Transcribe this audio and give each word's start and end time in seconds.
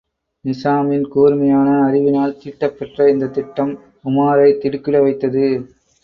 நிசாமின் 0.45 1.03
கூர்மையான 1.07 1.83
அறிவினால் 1.85 2.37
தீட்டப்பெற்ற 2.43 3.09
இந்தத் 3.09 3.33
திட்டம் 3.33 3.73
உமாரைத் 4.05 4.57
திடுக்கிட 4.57 5.01
வைத்தது. 5.01 5.45